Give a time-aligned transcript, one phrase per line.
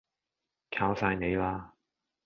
[0.71, 1.75] 靠晒你啦